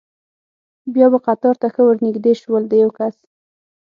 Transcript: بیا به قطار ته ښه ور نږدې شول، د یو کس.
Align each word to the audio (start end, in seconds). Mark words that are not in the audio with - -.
بیا 0.93 1.07
به 1.11 1.19
قطار 1.27 1.55
ته 1.61 1.67
ښه 1.73 1.81
ور 1.85 1.97
نږدې 2.05 2.33
شول، 2.41 2.63
د 2.67 2.73
یو 2.83 2.91
کس. 2.97 3.15